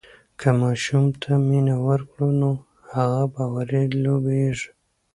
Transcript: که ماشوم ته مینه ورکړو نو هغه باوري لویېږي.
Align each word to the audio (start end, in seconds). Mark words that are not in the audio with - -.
که 0.39 0.49
ماشوم 0.59 1.05
ته 1.21 1.31
مینه 1.47 1.75
ورکړو 1.87 2.27
نو 2.41 2.51
هغه 2.93 3.23
باوري 3.33 3.83
لویېږي. 4.03 4.69